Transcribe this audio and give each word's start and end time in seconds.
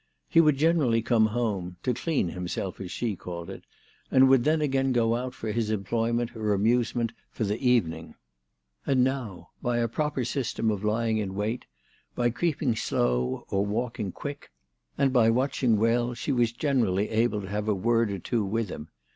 He 0.27 0.41
would 0.41 0.57
generally 0.57 1.03
come 1.03 1.27
home, 1.27 1.77
to 1.83 1.93
clean 1.93 2.29
himself 2.29 2.79
as 2.81 2.89
she 2.89 3.15
called 3.15 3.51
it, 3.51 3.65
and 4.09 4.27
would 4.29 4.43
then 4.45 4.59
again 4.59 4.91
go 4.93 5.15
out 5.15 5.35
for 5.35 5.51
his 5.51 5.69
employment 5.69 6.35
or 6.35 6.55
amuse 6.55 6.95
ment 6.95 7.11
for 7.29 7.43
the 7.43 7.59
evening; 7.61 8.15
and 8.87 9.03
now, 9.03 9.51
by 9.61 9.77
a 9.77 9.87
proper 9.87 10.25
system 10.25 10.71
of 10.71 10.83
lying 10.83 11.17
in 11.19 11.35
wait, 11.35 11.65
by 12.15 12.31
creeping 12.31 12.75
slow 12.75 13.45
or 13.51 13.63
walking 13.63 14.11
quick, 14.11 14.49
and 14.97 15.13
288 15.13 15.13
THE 15.13 15.19
TELEGRAPH 15.19 15.61
GIRL. 15.61 15.69
by 15.69 15.69
watching 15.69 15.77
well, 16.07 16.13
she 16.15 16.31
was 16.31 16.51
generally 16.51 17.09
able 17.09 17.41
to 17.41 17.49
have 17.49 17.67
a 17.67 17.75
word 17.75 18.09
or 18.09 18.17
two 18.17 18.43
with 18.43 18.69
him. 18.69 18.89